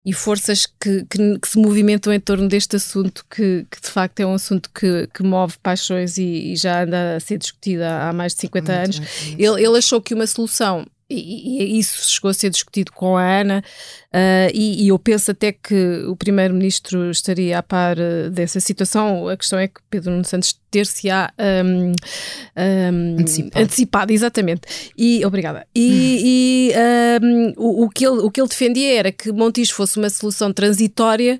e 0.05 0.13
forças 0.13 0.65
que, 0.65 1.05
que, 1.05 1.39
que, 1.39 1.47
se 1.47 1.59
movimentam 1.59 2.11
em 2.11 2.19
torno 2.19 2.47
deste 2.47 2.75
assunto, 2.75 3.23
que, 3.29 3.67
que 3.69 3.81
de 3.81 3.87
facto 3.87 4.19
é 4.19 4.25
um 4.25 4.33
assunto 4.33 4.69
que, 4.71 5.07
move 5.21 5.57
paixões 5.61 6.17
e, 6.17 6.55
já 6.55 6.83
anda 6.83 7.17
a 7.17 7.19
ser 7.19 7.37
discutido 7.37 7.83
há, 7.83 8.11
mais 8.13 8.33
de 8.33 8.41
50 8.41 8.73
muito 8.73 8.83
anos. 8.83 9.09
Ele, 9.37 9.63
ele 9.63 9.77
achou 9.77 10.01
que 10.01 10.15
uma 10.15 10.25
solução 10.25 10.87
e, 11.09 11.63
e, 11.75 11.79
isso 11.79 12.07
chegou 12.07 12.29
a 12.29 12.33
ser 12.33 12.51
discutido 12.51 12.91
com 12.91 13.17
a 13.17 13.39
Ana, 13.41 13.63
uh, 14.13 14.51
e, 14.53 14.83
e, 14.83 14.87
eu 14.89 14.99
penso 14.99 15.31
até 15.31 15.51
que 15.51 16.03
o 16.07 16.15
Primeiro-Ministro 16.15 17.09
estaria 17.09 17.57
a 17.57 17.63
par 17.63 17.97
uh, 17.97 18.29
dessa 18.29 18.59
situação. 18.59 19.27
A 19.27 19.35
questão 19.35 19.57
é 19.57 19.67
que 19.67 19.81
Pedro 19.89 20.11
Nuno 20.11 20.23
Santos 20.23 20.59
ter-se-á 20.69 21.33
um, 21.65 21.91
um, 21.91 23.17
antecipado. 23.19 23.63
antecipado. 23.63 24.13
exatamente. 24.13 24.61
E, 24.95 25.25
obrigada. 25.25 25.65
E, 25.73 26.71
e 26.71 27.25
um, 27.25 27.53
o, 27.57 27.85
o, 27.85 27.89
que 27.89 28.05
ele, 28.05 28.19
o 28.19 28.29
que 28.29 28.39
ele 28.39 28.47
defendia 28.47 28.99
era 28.99 29.11
que 29.11 29.31
Montijo 29.31 29.73
fosse 29.73 29.97
uma 29.97 30.09
solução 30.09 30.53
transitória 30.53 31.39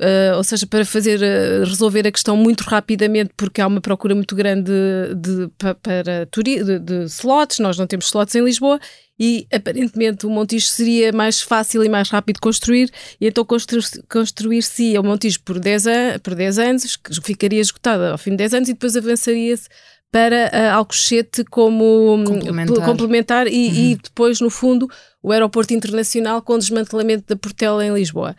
Uh, 0.00 0.34
ou 0.38 0.42
seja, 0.42 0.66
para 0.66 0.82
fazer 0.82 1.20
uh, 1.20 1.62
resolver 1.62 2.06
a 2.06 2.10
questão 2.10 2.34
muito 2.34 2.62
rapidamente, 2.62 3.32
porque 3.36 3.60
há 3.60 3.66
uma 3.66 3.82
procura 3.82 4.14
muito 4.14 4.34
grande 4.34 4.72
de, 5.14 5.46
de 5.46 5.50
para 5.58 6.26
de, 6.26 6.78
de, 6.78 7.04
slots, 7.04 7.58
nós 7.58 7.76
não 7.76 7.86
temos 7.86 8.06
slots 8.06 8.34
em 8.34 8.42
Lisboa 8.42 8.80
e 9.18 9.46
aparentemente 9.52 10.24
o 10.24 10.30
Montijo 10.30 10.68
seria 10.68 11.12
mais 11.12 11.42
fácil 11.42 11.84
e 11.84 11.88
mais 11.90 12.08
rápido 12.08 12.40
construir, 12.40 12.90
e 13.20 13.26
então 13.26 13.44
construir-se 13.44 14.98
o 14.98 15.02
Montijo 15.02 15.40
por 15.42 15.58
10, 15.58 15.84
por 16.22 16.34
10 16.34 16.58
anos, 16.58 16.96
que 16.96 17.20
ficaria 17.22 17.60
esgotado 17.60 18.04
ao 18.04 18.16
fim 18.16 18.30
de 18.30 18.38
10 18.38 18.54
anos, 18.54 18.68
e 18.70 18.72
depois 18.72 18.96
avançaria-se 18.96 19.68
para 20.10 20.50
uh, 20.52 20.76
Alcochete 20.76 21.44
como 21.44 22.14
hum, 22.14 22.24
complementar, 22.24 22.84
complementar 22.86 23.46
e, 23.46 23.50
uhum. 23.50 23.74
e, 23.74 23.96
depois, 23.96 24.40
no 24.40 24.48
fundo, 24.48 24.88
o 25.22 25.30
aeroporto 25.30 25.74
internacional 25.74 26.40
com 26.40 26.54
o 26.54 26.58
desmantelamento 26.58 27.24
da 27.28 27.36
Portela 27.36 27.84
em 27.84 27.92
Lisboa. 27.92 28.34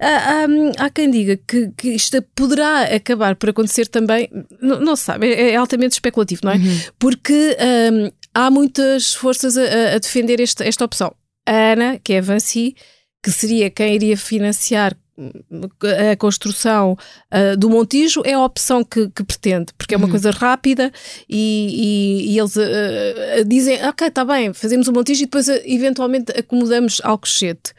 Há, 0.00 0.06
há, 0.06 0.46
há 0.78 0.90
quem 0.90 1.10
diga 1.10 1.36
que, 1.36 1.70
que, 1.76 1.90
isto 1.90 2.20
poderá 2.34 2.82
acabar 2.82 3.36
por 3.36 3.50
acontecer 3.50 3.86
também, 3.86 4.28
não, 4.60 4.80
não 4.80 4.96
se 4.96 5.04
sabe, 5.04 5.32
é, 5.32 5.52
é, 5.52 5.56
altamente 5.56 5.92
especulativo, 5.92 6.42
não 6.44 6.52
é? 6.52 6.56
Uhum. 6.56 6.80
Porque 6.98 7.56
um, 7.92 8.10
há 8.34 8.50
muitas 8.50 9.14
forças 9.14 9.56
a, 9.56 9.94
a 9.94 9.98
defender 9.98 10.40
esta, 10.40 10.64
esta 10.64 10.84
opção. 10.84 11.14
A 11.46 11.72
ANA, 11.72 12.00
que 12.02 12.12
é 12.12 12.18
a 12.18 12.22
Vancy, 12.22 12.74
que 13.22 13.30
seria 13.30 13.70
quem 13.70 13.94
iria 13.94 14.16
financiar 14.16 14.96
a 16.10 16.16
construção 16.16 16.96
uh, 17.32 17.56
do 17.56 17.70
Montijo 17.70 18.22
é 18.24 18.32
a 18.32 18.44
opção 18.44 18.82
que, 18.82 19.08
que, 19.10 19.22
pretende, 19.22 19.72
porque 19.78 19.94
é 19.94 19.96
uma 19.96 20.06
uhum. 20.06 20.10
coisa 20.10 20.32
rápida 20.32 20.92
e, 21.28 22.26
e, 22.26 22.32
e 22.32 22.38
eles 22.38 22.56
uh, 22.56 23.44
dizem, 23.46 23.80
ok, 23.86 24.08
está 24.08 24.24
bem, 24.24 24.52
fazemos 24.52 24.88
o 24.88 24.92
Montijo 24.92 25.22
e 25.22 25.26
depois 25.26 25.48
eventualmente 25.48 26.32
acomodamos 26.32 27.00
Alcochete. 27.04 27.72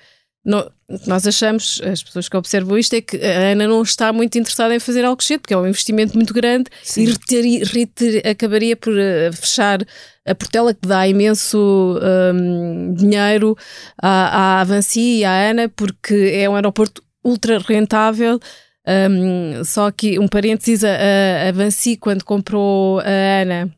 No, 0.46 0.72
nós 1.08 1.26
achamos, 1.26 1.82
as 1.84 2.04
pessoas 2.04 2.30
que 2.30 2.38
observam 2.38 2.78
isto, 2.78 2.94
é 2.94 3.02
que 3.02 3.18
a 3.18 3.52
Ana 3.52 3.68
não 3.68 3.82
está 3.82 4.14
muito 4.14 4.38
interessada 4.38 4.76
em 4.76 4.80
fazer 4.80 5.04
Alcochete, 5.04 5.40
porque 5.40 5.54
é 5.54 5.58
um 5.58 5.68
investimento 5.68 6.16
muito 6.16 6.34
grande 6.34 6.70
Sim. 6.84 7.02
e 7.02 7.06
reter, 7.08 7.64
reter, 7.64 8.28
acabaria 8.28 8.76
por 8.76 8.94
fechar 9.34 9.80
a 10.24 10.36
Portela, 10.36 10.74
que 10.76 10.88
dá 10.88 11.08
imenso 11.08 12.00
um, 12.34 12.94
dinheiro 12.94 13.58
à, 14.00 14.58
à 14.58 14.62
Avanci 14.62 15.20
e 15.20 15.26
à 15.26 15.50
Ana, 15.50 15.70
porque 15.70 16.32
é 16.34 16.48
um 16.48 16.56
aeroporto 16.56 17.04
ultra 17.24 17.58
rentável. 17.58 18.40
Um, 18.88 19.64
só 19.64 19.90
que 19.90 20.20
um 20.20 20.28
parênteses, 20.28 20.84
a, 20.84 21.50
a 21.50 21.52
Vancy, 21.52 21.98
quando 21.98 22.24
comprou 22.24 23.00
a 23.00 23.42
Ana 23.42 23.76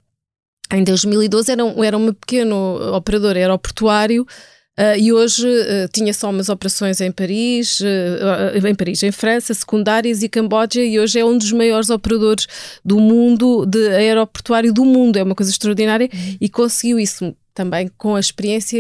em 0.73 0.83
2012, 0.83 1.51
era, 1.53 1.63
um, 1.63 1.81
era 1.81 1.97
um 1.97 2.13
pequeno 2.13 2.93
operador 2.93 3.37
aeroportuário 3.37 4.27
Uh, 4.77 4.96
e 5.00 5.12
hoje 5.12 5.48
uh, 5.48 5.88
tinha 5.91 6.13
só 6.13 6.29
umas 6.29 6.50
operações 6.50 7.01
em 7.01 7.12
Paris, 7.12 7.79
uh, 7.79 8.67
em 8.67 8.75
Paris, 8.75 9.01
em 9.01 9.12
França, 9.12 9.51
secundárias 9.53 10.22
e 10.22 10.29
Camboja, 10.29 10.84
e 10.84 11.00
hoje 11.00 11.19
é 11.19 11.25
um 11.25 11.36
dos 11.36 11.51
maiores 11.51 11.89
operadores 11.89 12.48
do 12.86 13.00
mundo, 13.00 13.65
de 13.65 13.88
aeroportuário 13.89 14.72
do 14.72 14.86
mundo. 14.86 15.17
É 15.17 15.24
uma 15.24 15.34
coisa 15.34 15.51
extraordinária 15.51 16.07
uhum. 16.13 16.38
e 16.39 16.48
conseguiu 16.48 17.00
isso 17.00 17.36
também 17.55 17.89
com 17.98 18.15
a 18.15 18.19
experiência 18.19 18.77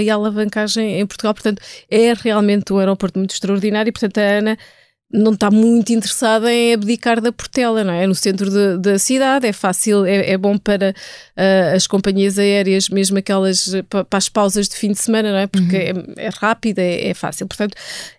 e 0.00 0.08
a 0.08 0.14
alavancagem 0.14 1.00
em 1.00 1.04
Portugal. 1.04 1.34
Portanto, 1.34 1.60
é 1.90 2.12
realmente 2.14 2.72
um 2.72 2.78
aeroporto 2.78 3.18
muito 3.18 3.32
extraordinário 3.32 3.88
e, 3.88 3.92
portanto, 3.92 4.18
a 4.18 4.22
Ana 4.22 4.58
não 5.12 5.32
está 5.32 5.50
muito 5.50 5.92
interessada 5.92 6.52
em 6.52 6.72
abdicar 6.72 7.20
da 7.20 7.32
Portela, 7.32 7.82
não 7.82 7.92
é? 7.92 8.06
No 8.06 8.14
centro 8.14 8.48
de, 8.48 8.78
da 8.78 8.98
cidade, 8.98 9.46
é 9.46 9.52
fácil, 9.52 10.04
é, 10.04 10.30
é 10.30 10.38
bom 10.38 10.56
para 10.56 10.90
uh, 11.36 11.74
as 11.74 11.86
companhias 11.86 12.38
aéreas, 12.38 12.88
mesmo 12.88 13.18
aquelas 13.18 13.72
para, 13.88 14.04
para, 14.04 14.18
as 14.18 14.28
pausas 14.28 14.68
de 14.68 14.76
fim 14.76 14.92
de 14.92 14.98
semana, 14.98 15.32
não 15.32 15.38
é? 15.38 15.46
Porque 15.48 15.76
uhum. 15.76 16.14
é, 16.16 16.26
é 16.26 16.30
rápida, 16.32 16.80
é, 16.80 17.08
é, 17.08 17.14
fácil. 17.14 17.48
Portanto, 17.48 17.74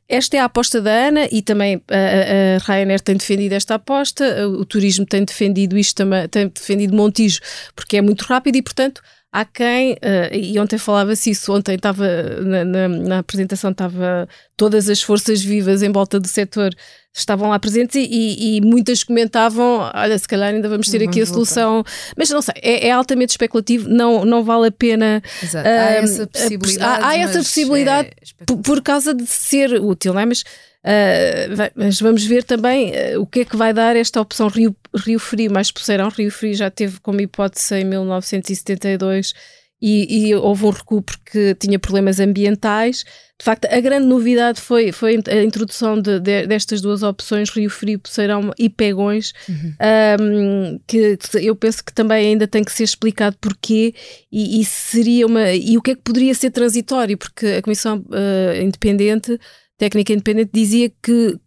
esta 0.10 0.36
é 0.36 0.40
a 0.42 0.46
aposta 0.46 0.82
da 0.82 0.92
Ana 0.92 1.30
e 1.32 1.42
também 1.42 1.82
a, 1.90 2.58
a 2.58 2.74
Ryanair 2.74 3.00
tem 3.00 3.16
defendido 3.16 3.54
esta 3.54 3.76
aposta, 3.76 4.46
o 4.48 4.66
turismo 4.66 5.06
tem 5.06 5.24
defendido 5.24 5.78
isto 5.78 5.96
também, 5.96 6.28
tem 6.28 6.50
defendido 6.50 6.94
Montijo 6.94 7.40
porque 7.74 7.96
é 7.96 8.02
muito 8.02 8.24
rápido 8.24 8.58
e, 8.58 8.62
portanto, 8.62 9.02
há 9.32 9.46
quem, 9.46 9.94
uh, 9.94 10.34
e 10.34 10.60
ontem 10.60 10.78
falava-se 10.78 11.32
isso, 11.32 11.54
ontem 11.54 11.76
estava 11.76 12.06
na, 12.42 12.66
na, 12.66 12.88
na, 12.88 13.20
apresentação, 13.20 13.72
estava 13.72 14.28
todas 14.58 14.90
as 14.90 15.02
forças 15.02 15.42
vivas 15.42 15.82
em 15.82 15.92
volta 15.92 16.20
do 16.20 16.28
setor 16.28 16.76
estavam 17.14 17.50
lá 17.50 17.60
presentes 17.60 17.96
e, 17.96 18.08
e, 18.10 18.58
e 18.58 18.62
muitas 18.62 19.04
comentavam, 19.04 19.92
olha, 19.94 20.18
se 20.18 20.28
calhar 20.28 20.54
ainda 20.54 20.70
vamos 20.70 20.88
ter 20.88 21.04
aqui 21.04 21.22
a 21.22 21.26
solução, 21.26 21.76
voltar. 21.76 21.92
mas 22.16 22.30
não 22.30 22.42
sei, 22.42 22.54
é, 22.62 22.88
é, 22.88 22.92
altamente 22.92 23.32
especulativo, 23.32 23.90
não, 23.90 24.24
não 24.24 24.44
vale 24.44 24.68
a 24.68 24.72
pena. 24.72 25.22
Exato. 25.44 25.68
Há 25.68 25.72
essa 25.72 26.28
possibilidade. 26.28 27.04
Há, 27.04 27.08
há 27.08 27.18
essa 27.18 27.40
possibilidade 27.40 28.10
é 28.10 28.46
por, 28.46 28.58
por, 28.60 28.82
causa 28.82 29.14
de 29.14 29.26
ser 29.26 29.74
útil, 29.82 30.14
não 30.14 30.22
é? 30.22 30.26
Mas 30.26 30.44
Uh, 30.84 31.72
mas 31.76 32.00
vamos 32.00 32.26
ver 32.26 32.44
também 32.44 32.92
uh, 32.92 33.22
o 33.22 33.28
que 33.28 33.42
é 33.42 33.46
que 33.46 33.56
vai 33.56 33.72
dar 33.72 33.96
esta 33.96 34.20
opção 34.20 34.48
Rio, 34.48 34.76
Rio 34.96 35.20
Frio 35.20 35.52
mais 35.52 35.72
Poceirão. 35.72 36.10
Rio 36.10 36.32
Frio 36.32 36.56
já 36.56 36.72
teve 36.72 37.00
como 37.00 37.22
hipótese 37.22 37.76
em 37.76 37.86
1972 37.86 39.34
e, 39.82 40.28
e, 40.30 40.36
houve 40.36 40.66
um 40.66 40.70
recuo 40.70 41.02
porque 41.02 41.56
tinha 41.56 41.80
problemas 41.80 42.20
ambientais. 42.20 43.04
De 43.40 43.44
facto, 43.44 43.66
a 43.66 43.80
grande 43.80 44.06
novidade 44.06 44.62
foi, 44.62 44.92
foi 44.92 45.20
a 45.28 45.44
introdução 45.44 46.00
de, 46.00 46.20
de, 46.20 46.46
destas 46.46 46.80
duas 46.80 47.02
opções, 47.02 47.50
Rio 47.50 47.72
Frio, 47.72 47.98
Poceirão 47.98 48.52
e 48.60 48.70
Pegões, 48.70 49.34
uhum. 49.50 49.74
um, 50.22 50.80
que 50.86 51.18
eu 51.42 51.56
penso 51.56 51.84
que 51.84 51.92
também 51.92 52.28
ainda 52.28 52.48
tem 52.48 52.64
que 52.64 52.72
ser 52.72 52.84
explicado 52.84 53.36
porquê 53.42 53.96
e, 54.32 54.62
e, 54.62 54.66
seria 54.66 55.26
uma 55.26 55.52
e 55.52 55.76
o 55.76 55.82
que 55.82 55.92
é 55.92 55.96
que 55.96 56.04
poderia 56.04 56.36
ser 56.36 56.52
transitório, 56.52 57.18
porque 57.18 57.48
a 57.48 57.62
Comissão 57.64 58.06
uh, 58.10 58.62
Independente 58.62 59.40
técnica 59.82 60.14
independente 60.14 60.52
dizia 60.54 60.92
que, 61.02 61.40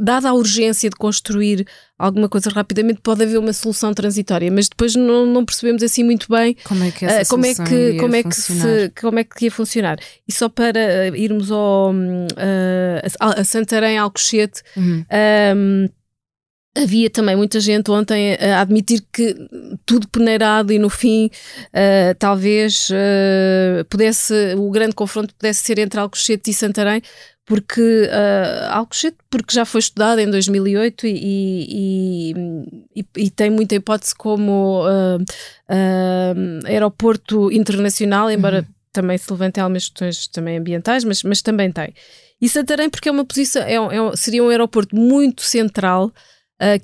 dada 0.00 0.30
a 0.30 0.32
urgência 0.32 0.88
de 0.88 0.96
construir 0.96 1.66
alguma 1.98 2.26
coisa 2.26 2.48
rapidamente, 2.48 3.02
pode 3.02 3.22
haver 3.22 3.36
uma 3.38 3.52
solução 3.52 3.92
transitória, 3.92 4.50
mas 4.50 4.66
depois 4.66 4.96
não, 4.96 5.26
não 5.26 5.44
percebemos 5.44 5.82
assim 5.82 6.02
muito 6.02 6.26
bem 6.26 6.56
como 6.64 6.82
é 6.84 6.90
que, 6.90 7.04
essa 7.04 7.22
uh, 7.22 7.26
como 7.28 7.44
é 7.44 7.54
que, 7.54 7.98
como 7.98 8.16
é 8.16 8.22
que, 8.22 8.34
se, 8.34 8.92
como 8.98 9.18
é 9.18 9.24
que 9.24 9.44
ia 9.44 9.50
funcionar. 9.50 9.98
E 10.26 10.32
só 10.32 10.48
para 10.48 11.08
irmos 11.14 11.52
ao, 11.52 11.92
uh, 11.92 13.02
a, 13.20 13.40
a 13.40 13.44
Santarém, 13.44 13.98
Alcochete, 13.98 14.62
uhum. 14.74 15.04
um, 15.54 15.88
Havia 16.74 17.10
também 17.10 17.36
muita 17.36 17.60
gente 17.60 17.90
ontem 17.90 18.34
a 18.34 18.62
admitir 18.62 19.04
que 19.12 19.36
tudo 19.84 20.08
peneirado 20.08 20.72
e 20.72 20.78
no 20.78 20.88
fim 20.88 21.26
uh, 21.26 22.14
talvez 22.18 22.88
uh, 22.88 23.84
pudesse, 23.90 24.54
o 24.56 24.70
grande 24.70 24.94
confronto 24.94 25.34
pudesse 25.34 25.64
ser 25.64 25.78
entre 25.78 26.00
Alcochete 26.00 26.50
e 26.50 26.54
Santarém, 26.54 27.02
porque 27.44 27.80
uh, 27.80 28.70
Alcochete 28.70 29.16
porque 29.28 29.54
já 29.54 29.64
foi 29.64 29.80
estudado 29.80 30.20
em 30.20 30.30
2008 30.30 31.06
e, 31.06 31.10
e, 31.14 32.34
e, 32.96 33.06
e 33.16 33.30
tem 33.30 33.50
muita 33.50 33.74
hipótese 33.74 34.14
como 34.14 34.86
uh, 34.86 35.20
uh, 35.20 36.66
aeroporto 36.66 37.50
internacional, 37.50 38.30
embora 38.30 38.60
uhum. 38.60 38.74
também 38.92 39.18
se 39.18 39.30
levantem 39.32 39.62
algumas 39.62 39.88
questões 39.88 40.26
também 40.28 40.58
ambientais, 40.58 41.04
mas, 41.04 41.22
mas 41.22 41.42
também 41.42 41.72
tem. 41.72 41.92
E 42.40 42.48
Santarém 42.48 42.88
porque 42.88 43.08
é 43.08 43.12
uma 43.12 43.24
posição, 43.24 43.62
é, 43.62 43.74
é, 43.74 44.16
seria 44.16 44.42
um 44.42 44.48
aeroporto 44.48 44.94
muito 44.96 45.42
central, 45.42 46.12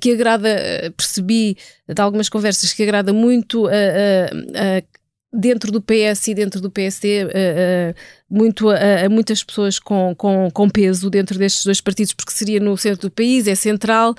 que 0.01 0.11
agrada, 0.11 0.49
percebi 0.97 1.55
de 1.87 2.01
algumas 2.01 2.27
conversas, 2.27 2.73
que 2.73 2.83
agrada 2.83 3.13
muito 3.13 3.65
a, 3.65 3.71
a, 3.71 4.98
dentro 5.31 5.71
do 5.71 5.81
PS 5.81 6.27
e 6.29 6.33
dentro 6.33 6.59
do 6.59 6.71
PSD 6.71 7.23
uh, 7.23 7.27
uh, 7.27 7.95
muito, 8.29 8.69
a, 8.69 9.05
a, 9.05 9.09
muitas 9.09 9.43
pessoas 9.43 9.77
com, 9.79 10.15
com, 10.15 10.49
com 10.51 10.69
peso 10.69 11.09
dentro 11.09 11.37
destes 11.37 11.63
dois 11.63 11.79
partidos, 11.81 12.13
porque 12.13 12.31
seria 12.31 12.59
no 12.59 12.75
centro 12.77 13.09
do 13.09 13.11
país, 13.11 13.47
é 13.47 13.55
central, 13.55 14.15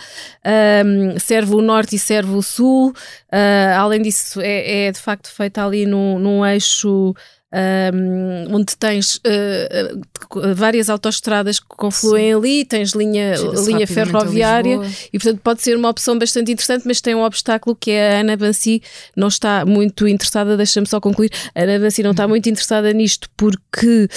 serve 1.19 1.55
o 1.55 1.63
norte 1.63 1.97
e 1.97 1.99
serve 1.99 2.33
o 2.33 2.43
sul. 2.43 2.91
Uh, 3.33 3.77
além 3.77 4.03
disso, 4.03 4.41
é, 4.41 4.87
é, 4.87 4.93
de 4.93 4.99
facto 4.99 5.31
feita 5.33 5.65
ali 5.65 5.87
num, 5.87 6.19
num 6.19 6.45
eixo 6.45 7.15
um, 7.53 8.55
onde 8.55 8.77
tens 8.77 9.17
uh, 9.17 10.55
várias 10.55 10.89
autoestradas 10.89 11.59
que 11.59 11.67
confluem 11.69 12.31
Sim. 12.31 12.39
ali, 12.39 12.65
tens 12.65 12.93
linha, 12.93 13.35
linha 13.67 13.87
ferroviária 13.87 14.79
e, 15.13 15.19
portanto, 15.19 15.41
pode 15.43 15.63
ser 15.63 15.77
uma 15.77 15.89
opção 15.89 16.19
bastante 16.19 16.53
interessante, 16.53 16.85
mas 16.87 17.01
tem 17.01 17.15
um 17.15 17.23
obstáculo 17.23 17.75
que 17.75 17.91
é 17.91 18.17
a 18.17 18.21
Ana 18.21 18.37
Bansi 18.37 18.83
não 19.17 19.29
está 19.29 19.65
muito 19.67 20.07
interessada, 20.07 20.57
deixa-me 20.57 20.87
só 20.87 21.01
concluir, 21.01 21.31
a 21.55 21.63
Ana 21.63 21.79
Bansi 21.79 22.03
não 22.03 22.13
está 22.13 22.25
uhum. 22.25 22.31
muito 22.31 22.49
interessada 22.49 22.93
nisto 22.93 23.29
porque 23.37 24.09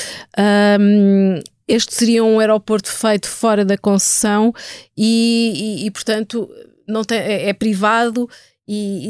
um, 0.80 1.40
este 1.68 1.94
seria 1.94 2.24
um 2.24 2.40
aeroporto 2.40 2.90
feito 2.90 3.28
fora 3.28 3.66
da 3.66 3.78
concessão 3.78 4.54
e, 4.96 5.82
e, 5.82 5.86
e 5.88 5.92
portanto, 5.92 6.50
não 6.88 7.04
tem, 7.04 7.18
é, 7.18 7.50
é 7.50 7.54
privado 7.54 8.30
e, 8.68 9.10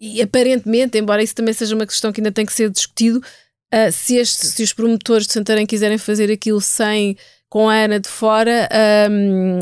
e, 0.00 0.20
aparentemente, 0.20 0.98
embora 0.98 1.22
isso 1.22 1.34
também 1.34 1.54
seja 1.54 1.74
uma 1.74 1.86
questão 1.86 2.12
que 2.12 2.20
ainda 2.20 2.32
tem 2.32 2.44
que 2.44 2.52
ser 2.52 2.70
discutido, 2.70 3.22
Uh, 3.72 3.90
se, 3.90 4.16
este, 4.16 4.46
se, 4.46 4.62
os 4.62 4.72
promotores 4.72 5.26
de 5.26 5.32
Santarém 5.32 5.66
quiserem 5.66 5.98
fazer 5.98 6.30
aquilo 6.30 6.60
sem 6.60 7.16
com 7.48 7.68
a 7.68 7.74
Ana 7.74 8.00
de 8.00 8.08
fora, 8.08 8.68
um, 9.10 9.58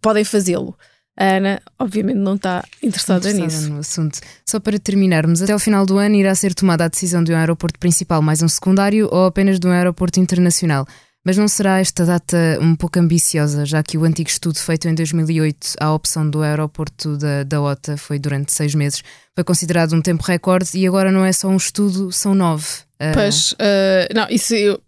podem 0.00 0.24
fazê-lo. 0.24 0.76
A 1.16 1.36
Ana, 1.36 1.62
obviamente, 1.78 2.16
não 2.16 2.34
está 2.34 2.64
interessada, 2.82 3.30
interessada 3.30 3.60
nisso. 3.60 3.70
no 3.70 3.80
assunto. 3.80 4.20
Só 4.48 4.58
para 4.58 4.78
terminarmos, 4.78 5.42
até 5.42 5.52
ao 5.52 5.58
final 5.58 5.84
do 5.84 5.98
ano 5.98 6.16
irá 6.16 6.34
ser 6.34 6.54
tomada 6.54 6.84
a 6.84 6.88
decisão 6.88 7.22
de 7.22 7.32
um 7.32 7.36
aeroporto 7.36 7.78
principal 7.78 8.22
mais 8.22 8.42
um 8.42 8.48
secundário 8.48 9.08
ou 9.12 9.26
apenas 9.26 9.58
de 9.58 9.66
um 9.66 9.70
aeroporto 9.70 10.18
internacional. 10.18 10.86
Mas 11.24 11.36
não 11.36 11.46
será 11.46 11.80
esta 11.80 12.06
data 12.06 12.58
um 12.62 12.74
pouco 12.74 12.98
ambiciosa, 12.98 13.66
já 13.66 13.82
que 13.82 13.98
o 13.98 14.04
antigo 14.04 14.30
estudo 14.30 14.58
feito 14.58 14.88
em 14.88 14.94
2008 14.94 15.74
à 15.78 15.92
opção 15.92 16.28
do 16.28 16.42
aeroporto 16.42 17.16
da, 17.18 17.42
da 17.42 17.60
OTA 17.60 17.96
foi 17.98 18.18
durante 18.18 18.52
seis 18.52 18.74
meses, 18.74 19.02
foi 19.34 19.44
considerado 19.44 19.94
um 19.94 20.00
tempo 20.00 20.22
recorde 20.22 20.70
e 20.74 20.86
agora 20.86 21.12
não 21.12 21.24
é 21.24 21.32
só 21.32 21.48
um 21.48 21.56
estudo, 21.56 22.10
são 22.10 22.34
nove. 22.34 22.66
Uh... 22.94 23.12
Pois, 23.12 23.52
uh, 23.52 24.14
não, 24.14 24.26
isso 24.30 24.54
eu 24.54 24.80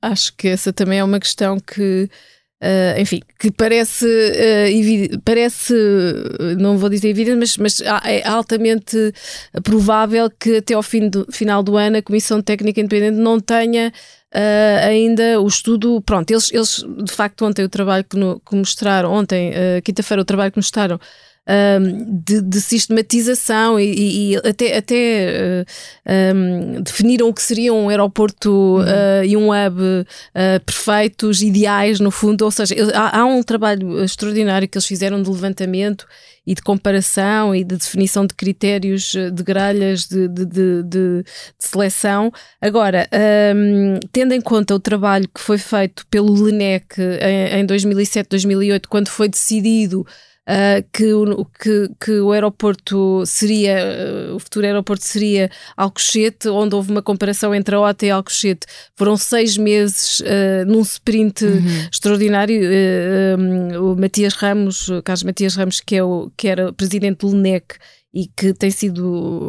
acho 0.00 0.32
que 0.36 0.48
essa 0.48 0.72
também 0.72 1.00
é 1.00 1.04
uma 1.04 1.18
questão 1.18 1.58
que 1.58 2.08
Uh, 2.62 3.00
enfim, 3.00 3.22
que 3.38 3.50
parece, 3.50 4.04
uh, 4.04 5.20
parece, 5.24 5.72
não 6.58 6.76
vou 6.76 6.90
dizer 6.90 7.08
evidente, 7.08 7.38
mas, 7.38 7.56
mas 7.56 7.80
é 8.04 8.26
altamente 8.28 9.14
provável 9.62 10.30
que 10.30 10.58
até 10.58 10.74
ao 10.74 10.82
fim 10.82 11.08
do, 11.08 11.26
final 11.32 11.62
do 11.62 11.78
ano 11.78 11.96
a 11.96 12.02
Comissão 12.02 12.42
Técnica 12.42 12.78
Independente 12.78 13.16
não 13.16 13.40
tenha 13.40 13.90
uh, 14.34 14.86
ainda 14.86 15.40
o 15.40 15.46
estudo. 15.46 16.02
Pronto, 16.02 16.30
eles, 16.30 16.52
eles 16.52 16.84
de 17.02 17.12
facto 17.12 17.46
ontem 17.46 17.64
o 17.64 17.68
trabalho 17.68 18.04
que, 18.04 18.18
no, 18.18 18.38
que 18.40 18.54
mostraram, 18.54 19.10
ontem, 19.10 19.52
quinta-feira, 19.82 20.20
o 20.20 20.26
trabalho 20.26 20.52
que 20.52 20.58
mostraram 20.58 21.00
um, 21.48 22.20
de, 22.24 22.42
de, 22.42 22.60
sistematização 22.60 23.80
e, 23.80 24.34
e 24.34 24.36
até, 24.36 24.76
até 24.76 25.64
uh, 25.66 26.36
um, 26.36 26.82
definiram 26.82 27.28
o 27.28 27.34
que 27.34 27.42
seria 27.42 27.72
um 27.72 27.88
aeroporto 27.88 28.50
uhum. 28.50 28.82
uh, 28.82 29.24
e 29.24 29.36
um 29.36 29.48
hub 29.48 29.80
uh, 29.80 30.64
perfeitos, 30.64 31.42
ideais, 31.42 31.98
no 31.98 32.10
fundo. 32.10 32.44
Ou 32.44 32.50
seja, 32.50 32.74
há, 32.94 33.20
há, 33.20 33.24
um 33.24 33.42
trabalho 33.42 34.02
extraordinário 34.02 34.68
que 34.68 34.76
eles 34.76 34.86
fizeram 34.86 35.22
de 35.22 35.28
levantamento 35.28 36.06
e 36.46 36.54
de 36.54 36.62
comparação 36.62 37.54
e 37.54 37.64
de 37.64 37.76
definição 37.76 38.26
de 38.26 38.34
critérios 38.34 39.12
de 39.12 39.42
grelhas 39.42 40.06
de, 40.06 40.28
de, 40.28 40.44
de, 40.46 40.82
de 40.84 41.24
seleção. 41.58 42.32
Agora, 42.60 43.08
um, 43.54 43.98
tendo 44.12 44.34
em 44.34 44.40
conta 44.40 44.74
o 44.74 44.80
trabalho 44.80 45.28
que 45.28 45.40
foi 45.40 45.58
feito 45.58 46.06
pelo 46.08 46.32
LENEC 46.32 46.96
em, 46.98 47.60
em 47.60 47.66
2007, 47.66 48.28
2008, 48.28 48.88
quando 48.88 49.08
foi 49.08 49.28
decidido 49.28 50.06
uh, 50.48 50.84
que, 50.92 51.12
o, 51.12 51.44
que, 51.44 51.90
que 52.00 52.20
o 52.20 52.32
aeroporto 52.32 53.24
seria, 53.26 53.76
uh, 54.30 54.34
o 54.34 54.38
futuro 54.38 54.66
aeroporto 54.66 55.04
seria 55.04 55.50
Alcochete, 55.76 56.48
onde 56.48 56.74
houve 56.74 56.90
uma 56.90 57.02
comparação 57.02 57.54
entre 57.54 57.74
a 57.74 57.80
OTA 57.80 58.06
e 58.06 58.10
Alcochete. 58.10 58.66
Foram 58.96 59.16
seis 59.16 59.56
meses 59.56 60.20
uh, 60.20 60.64
num 60.66 60.80
sprint 60.82 61.44
uhum. 61.44 61.88
extraordinário. 61.92 62.60
Um, 63.38 63.92
o 63.92 63.96
Matias 63.96 64.34
Ramos, 64.34 64.88
o 64.88 65.02
Carlos 65.02 65.22
Matias 65.22 65.54
Ramos, 65.54 65.80
que, 65.80 65.96
é 65.96 66.04
o, 66.04 66.30
que 66.36 66.48
era 66.48 66.72
presidente 66.72 67.18
do 67.18 67.28
LNEC, 67.28 67.76
e 68.12 68.26
que 68.26 68.52
tem 68.52 68.70
sido 68.70 69.06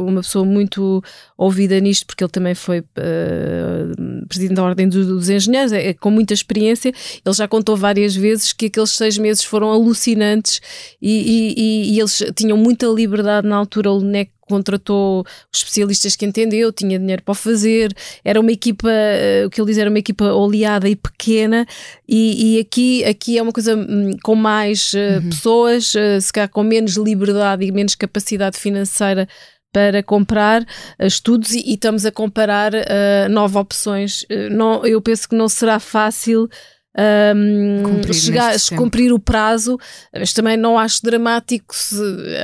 uma 0.08 0.22
pessoa 0.22 0.46
muito 0.46 1.04
ouvida 1.38 1.80
nisto, 1.80 2.06
porque 2.06 2.24
ele 2.24 2.32
também 2.32 2.54
foi 2.54 2.80
uh, 2.80 4.28
presidente 4.28 4.56
da 4.56 4.64
Ordem 4.64 4.88
dos, 4.88 5.08
dos 5.08 5.30
Engenheiros, 5.30 5.72
é, 5.72 5.90
é, 5.90 5.94
com 5.94 6.12
muita 6.12 6.34
experiência. 6.34 6.90
Ele 7.26 7.36
já 7.36 7.48
contou 7.48 7.76
várias 7.76 8.16
vezes 8.16 8.54
que 8.54 8.68
aqueles 8.68 8.92
seis 8.92 9.18
meses 9.18 9.44
foram 9.44 9.72
alucinantes 9.72 10.62
e, 11.02 11.56
e, 11.58 11.94
e 11.94 12.00
eles 12.00 12.24
tinham 12.36 12.58
muita 12.58 12.86
liberdade 12.88 13.48
na 13.48 13.56
altura. 13.56 13.92
O 13.92 13.98
LNEC 13.98 14.32
contratou 14.52 15.26
os 15.52 15.60
especialistas 15.60 16.16
que 16.16 16.26
entendeu, 16.26 16.72
tinha 16.72 17.00
dinheiro 17.00 17.24
para 17.24 17.32
o 17.32 17.36
fazer, 17.36 17.92
era 18.24 18.40
uma 18.40 18.52
equipa, 18.52 18.88
uh, 18.88 19.48
o 19.48 19.50
que 19.50 19.60
ele 19.60 19.68
diz 19.68 19.78
era 19.78 19.90
uma 19.90 20.00
equipa 20.00 20.26
oleada 20.26 20.88
e 20.88 20.96
pequena, 20.96 21.66
e, 22.08 22.56
e 22.56 22.60
aqui, 22.60 23.04
aqui 23.06 23.38
é 23.38 23.42
uma 23.42 23.52
coisa 23.52 23.76
um, 23.76 24.12
com 24.24 24.36
mais 24.36 24.94
uh, 24.94 24.98
uhum. 24.98 25.30
pessoas, 25.30 25.96
uh, 25.96 26.22
se 26.22 26.32
calhar 26.32 26.50
com 26.50 26.64
menos 26.64 26.96
liberdade 26.98 27.66
e 27.66 27.72
menos 27.72 27.96
capacidade 27.96 28.58
financeira 28.58 29.28
para 29.74 30.04
comprar 30.04 30.66
estudos 31.00 31.54
e, 31.54 31.60
e, 31.60 31.74
estamos 31.76 32.06
a 32.06 32.12
comparar 32.12 32.74
uh, 32.74 33.30
nove 33.30 33.58
opções. 33.58 34.26
Não, 34.52 34.86
eu 34.86 35.02
penso 35.02 35.30
que 35.30 35.36
não 35.36 35.48
será 35.48 35.80
fácil 35.80 36.50
um, 36.98 37.84
cumprir, 37.84 38.14
chegar, 38.14 38.56
cumprir 38.76 39.14
o 39.14 39.20
prazo, 39.20 39.78
mas 40.14 40.34
também 40.34 40.58
não 40.58 40.78
acho 40.78 41.02
dramático 41.02 41.74
se 41.74 41.96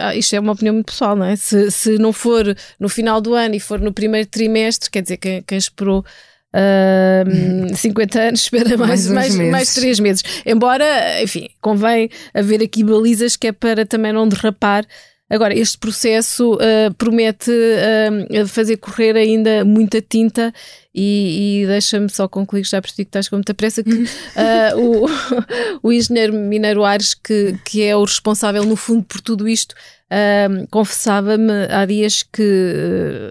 ah, 0.01 0.15
isto 0.15 0.35
é 0.35 0.39
uma 0.39 0.53
opinião 0.53 0.73
muito 0.73 0.87
pessoal, 0.87 1.15
não 1.15 1.25
é? 1.25 1.35
Se, 1.35 1.69
se 1.69 1.97
não 1.97 2.13
for 2.13 2.55
no 2.79 2.87
final 2.87 3.19
do 3.19 3.33
ano 3.33 3.55
e 3.55 3.59
for 3.59 3.79
no 3.79 3.91
primeiro 3.91 4.27
trimestre, 4.27 4.89
quer 4.89 5.01
dizer, 5.01 5.17
quem, 5.17 5.41
quem 5.43 5.57
esperou 5.57 6.03
Uh, 6.55 7.75
50 7.75 8.19
anos, 8.19 8.41
espera 8.41 8.77
mais, 8.77 9.05
mais, 9.09 9.35
mais, 9.35 9.51
mais 9.51 9.73
3 9.75 9.99
meses. 9.99 10.23
Embora, 10.45 11.21
enfim, 11.21 11.49
convém 11.61 12.09
haver 12.33 12.63
aqui 12.63 12.83
balizas 12.83 13.35
que 13.35 13.47
é 13.47 13.51
para 13.51 13.85
também 13.85 14.13
não 14.13 14.27
derrapar 14.27 14.85
Agora, 15.29 15.53
este 15.53 15.77
processo 15.77 16.53
uh, 16.53 16.93
promete 16.97 17.51
uh, 17.51 18.47
fazer 18.47 18.77
correr 18.77 19.15
ainda 19.17 19.65
muita 19.65 20.01
tinta 20.01 20.53
e, 20.95 21.63
e 21.63 21.67
deixa-me 21.67 22.09
só 22.09 22.29
concluir, 22.29 22.63
já 22.65 22.81
percebi 22.81 23.03
que 23.03 23.09
estás 23.09 23.27
com 23.27 23.35
muita 23.35 23.53
pressa, 23.53 23.83
que 23.83 23.91
uh, 23.91 24.77
o, 24.77 25.05
o 25.89 25.91
engenheiro 25.91 26.33
Mineiro 26.33 26.85
Ares, 26.85 27.13
que, 27.13 27.57
que 27.65 27.83
é 27.83 27.95
o 27.95 28.05
responsável 28.05 28.63
no 28.63 28.77
fundo 28.77 29.03
por 29.03 29.19
tudo 29.19 29.47
isto, 29.47 29.75
confessava-me 30.71 31.51
há 31.69 31.85
dias 31.85 32.23
que 32.23 33.29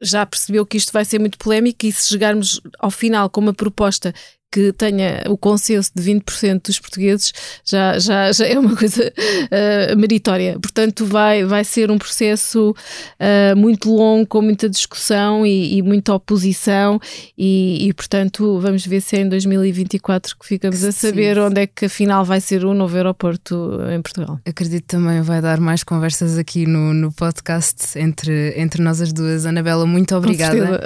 já 0.00 0.24
percebeu 0.24 0.64
que 0.64 0.78
isto 0.78 0.92
vai 0.92 1.04
ser 1.04 1.18
muito 1.18 1.36
polémico 1.36 1.84
e 1.84 1.92
se 1.92 2.08
chegarmos 2.08 2.60
ao 2.78 2.90
final 2.90 3.28
com 3.28 3.42
uma 3.42 3.52
proposta 3.52 4.14
que 4.54 4.72
tenha 4.72 5.24
o 5.28 5.36
consenso 5.36 5.90
de 5.92 6.00
20% 6.00 6.66
dos 6.66 6.78
portugueses 6.78 7.32
já, 7.64 7.98
já, 7.98 8.30
já 8.30 8.46
é 8.46 8.56
uma 8.56 8.76
coisa 8.76 9.12
uh, 9.12 9.98
meritória. 9.98 10.60
Portanto, 10.60 11.04
vai, 11.04 11.44
vai 11.44 11.64
ser 11.64 11.90
um 11.90 11.98
processo 11.98 12.70
uh, 12.70 13.56
muito 13.56 13.92
longo, 13.92 14.24
com 14.28 14.40
muita 14.40 14.70
discussão 14.70 15.44
e, 15.44 15.78
e 15.78 15.82
muita 15.82 16.14
oposição, 16.14 17.00
e, 17.36 17.88
e, 17.88 17.92
portanto, 17.92 18.60
vamos 18.60 18.86
ver 18.86 19.00
se 19.00 19.16
é 19.16 19.22
em 19.22 19.28
2024 19.28 20.38
que 20.38 20.46
ficamos 20.46 20.84
a 20.84 20.92
saber 20.92 21.34
Sim. 21.34 21.42
onde 21.42 21.62
é 21.62 21.66
que 21.66 21.86
afinal 21.86 22.24
vai 22.24 22.40
ser 22.40 22.64
o 22.64 22.72
novo 22.74 22.94
aeroporto 22.94 23.80
em 23.92 24.00
Portugal. 24.00 24.38
Acredito 24.46 24.86
também 24.86 25.20
vai 25.20 25.42
dar 25.42 25.58
mais 25.58 25.82
conversas 25.82 26.38
aqui 26.38 26.64
no, 26.64 26.94
no 26.94 27.10
podcast 27.10 27.98
entre, 27.98 28.54
entre 28.56 28.80
nós 28.80 29.00
as 29.00 29.12
duas. 29.12 29.46
Anabela, 29.46 29.84
muito 29.84 30.14
obrigada. 30.14 30.80